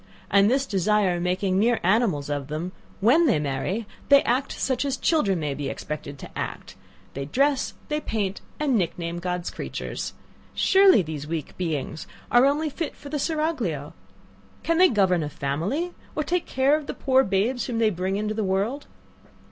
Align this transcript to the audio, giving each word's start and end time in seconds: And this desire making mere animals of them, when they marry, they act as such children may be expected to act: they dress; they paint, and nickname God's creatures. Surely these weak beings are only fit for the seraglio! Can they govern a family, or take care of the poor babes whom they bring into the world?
And 0.31 0.49
this 0.49 0.65
desire 0.65 1.19
making 1.19 1.59
mere 1.59 1.79
animals 1.83 2.27
of 2.27 2.47
them, 2.47 2.71
when 3.01 3.27
they 3.27 3.37
marry, 3.37 3.85
they 4.09 4.23
act 4.23 4.55
as 4.55 4.61
such 4.63 4.99
children 4.99 5.39
may 5.39 5.53
be 5.53 5.69
expected 5.69 6.17
to 6.17 6.31
act: 6.35 6.75
they 7.13 7.25
dress; 7.25 7.75
they 7.87 8.01
paint, 8.01 8.41
and 8.59 8.75
nickname 8.75 9.19
God's 9.19 9.51
creatures. 9.51 10.13
Surely 10.55 11.03
these 11.03 11.27
weak 11.27 11.55
beings 11.55 12.07
are 12.31 12.47
only 12.47 12.71
fit 12.71 12.95
for 12.95 13.09
the 13.09 13.19
seraglio! 13.19 13.93
Can 14.63 14.79
they 14.79 14.89
govern 14.89 15.21
a 15.21 15.29
family, 15.29 15.91
or 16.15 16.23
take 16.23 16.47
care 16.47 16.75
of 16.75 16.87
the 16.87 16.95
poor 16.95 17.23
babes 17.23 17.65
whom 17.67 17.77
they 17.77 17.91
bring 17.91 18.15
into 18.15 18.33
the 18.33 18.43
world? 18.43 18.87